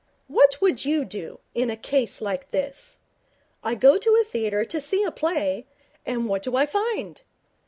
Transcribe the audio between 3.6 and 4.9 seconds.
I go to a theatre to